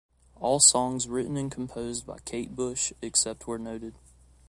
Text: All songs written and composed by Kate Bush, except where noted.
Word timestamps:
All 0.37 0.59
songs 0.59 1.07
written 1.07 1.37
and 1.37 1.51
composed 1.51 2.07
by 2.07 2.17
Kate 2.25 2.55
Bush, 2.55 2.91
except 3.03 3.45
where 3.45 3.59
noted. 3.59 3.93